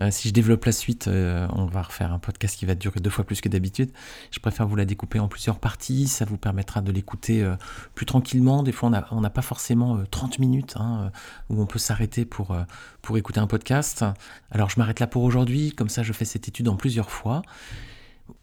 Euh, 0.00 0.10
si 0.10 0.28
je 0.28 0.32
développe 0.32 0.64
la 0.64 0.72
suite, 0.72 1.08
euh, 1.08 1.46
on 1.52 1.66
va 1.66 1.82
refaire 1.82 2.10
un 2.10 2.18
podcast 2.18 2.58
qui 2.58 2.64
va 2.64 2.74
durer 2.74 3.00
deux 3.00 3.10
fois 3.10 3.24
plus 3.24 3.42
que 3.42 3.50
d'habitude. 3.50 3.90
Je 4.30 4.40
préfère 4.40 4.66
vous 4.66 4.76
la 4.76 4.86
découper 4.86 5.18
en 5.18 5.28
plusieurs 5.28 5.58
parties, 5.58 6.08
ça 6.08 6.24
vous 6.24 6.38
permettra 6.38 6.80
de 6.80 6.90
l'écouter 6.90 7.42
euh, 7.42 7.54
plus 7.94 8.06
tranquillement. 8.06 8.62
Des 8.62 8.72
fois 8.72 8.90
on 9.10 9.20
n'a 9.20 9.30
pas 9.30 9.42
forcément 9.42 10.02
30 10.10 10.38
minutes 10.38 10.76
hein, 10.78 11.12
où 11.50 11.60
on 11.60 11.66
peut 11.66 11.78
s'arrêter 11.78 12.24
pour, 12.24 12.56
pour 13.02 13.18
écouter 13.18 13.40
un 13.40 13.46
podcast. 13.46 14.06
Alors 14.50 14.70
je 14.70 14.78
m'arrête 14.78 15.00
là 15.00 15.06
pour 15.06 15.22
aujourd'hui, 15.24 15.72
comme 15.72 15.90
ça 15.90 16.02
je 16.02 16.14
fais 16.14 16.24
cette 16.24 16.48
étude 16.48 16.68
en 16.68 16.76
plusieurs 16.76 17.10
fois. 17.10 17.42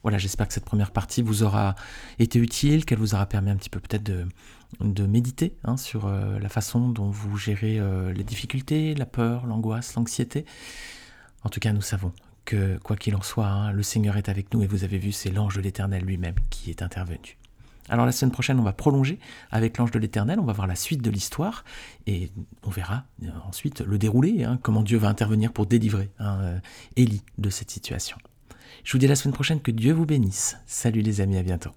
Voilà, 0.03 0.17
j'espère 0.17 0.47
que 0.47 0.53
cette 0.53 0.65
première 0.65 0.91
partie 0.91 1.21
vous 1.21 1.43
aura 1.43 1.75
été 2.19 2.39
utile, 2.39 2.85
qu'elle 2.85 2.99
vous 2.99 3.15
aura 3.15 3.25
permis 3.25 3.49
un 3.49 3.55
petit 3.55 3.69
peu 3.69 3.79
peut-être 3.79 4.03
de, 4.03 5.05
méditer 5.05 5.57
hein, 5.63 5.77
sur 5.77 6.05
euh, 6.05 6.39
la 6.39 6.49
façon 6.49 6.89
dont 6.89 7.09
vous 7.09 7.37
gérez 7.37 7.79
euh, 7.79 8.13
les 8.13 8.23
difficultés, 8.23 8.93
la 8.95 9.05
peur, 9.05 9.45
l'angoisse, 9.45 9.95
l'anxiété. 9.95 10.45
En 11.43 11.49
tout 11.49 11.59
cas, 11.59 11.73
nous 11.73 11.81
savons 11.81 12.13
que 12.45 12.77
quoi 12.77 12.95
qu'il 12.95 13.15
en 13.15 13.21
soit, 13.21 13.47
hein, 13.47 13.71
le 13.71 13.83
Seigneur 13.83 14.17
est 14.17 14.29
avec 14.29 14.53
nous 14.53 14.63
et 14.63 14.67
vous 14.67 14.83
avez 14.83 14.97
vu, 14.97 15.11
c'est 15.11 15.31
l'ange 15.31 15.55
de 15.55 15.61
l'Éternel 15.61 16.03
lui-même 16.03 16.35
qui 16.49 16.69
est 16.69 16.81
intervenu. 16.81 17.37
Alors 17.89 18.05
la 18.05 18.11
semaine 18.11 18.31
prochaine, 18.31 18.59
on 18.59 18.63
va 18.63 18.73
prolonger 18.73 19.19
avec 19.49 19.77
l'ange 19.77 19.91
de 19.91 19.97
l'Éternel, 19.97 20.39
on 20.39 20.45
va 20.45 20.53
voir 20.53 20.67
la 20.67 20.75
suite 20.75 21.01
de 21.01 21.09
l'histoire 21.09 21.65
et 22.05 22.29
on 22.63 22.69
verra 22.69 23.05
euh, 23.23 23.27
ensuite 23.47 23.81
le 23.81 23.97
déroulé, 23.97 24.43
hein, 24.43 24.59
comment 24.61 24.83
Dieu 24.83 24.99
va 24.99 25.09
intervenir 25.09 25.51
pour 25.51 25.65
délivrer 25.65 26.09
Élie 26.95 27.23
de 27.39 27.49
cette 27.49 27.71
situation. 27.71 28.17
Je 28.83 28.91
vous 28.93 28.97
dis 28.97 29.07
la 29.07 29.15
semaine 29.15 29.33
prochaine 29.33 29.61
que 29.61 29.71
Dieu 29.71 29.93
vous 29.93 30.05
bénisse. 30.05 30.57
Salut 30.65 31.01
les 31.01 31.21
amis, 31.21 31.37
à 31.37 31.43
bientôt. 31.43 31.71